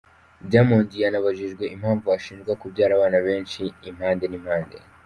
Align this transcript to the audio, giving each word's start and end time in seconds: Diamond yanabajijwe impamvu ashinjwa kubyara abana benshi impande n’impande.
Diamond 0.51 0.89
yanabajijwe 1.03 1.63
impamvu 1.75 2.05
ashinjwa 2.17 2.53
kubyara 2.61 2.91
abana 2.95 3.17
benshi 3.27 3.61
impande 3.89 4.25
n’impande. 4.29 4.77